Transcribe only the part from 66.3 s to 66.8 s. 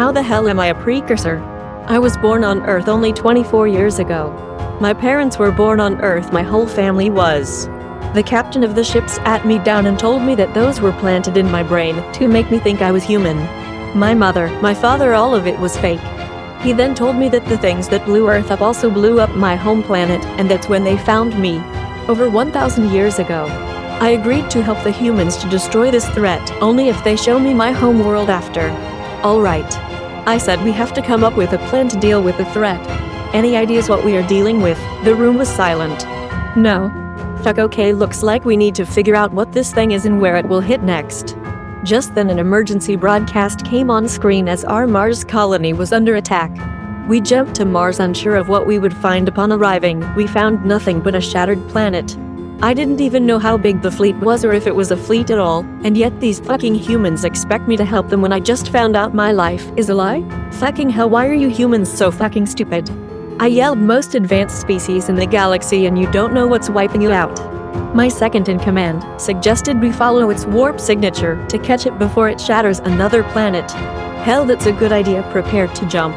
know what's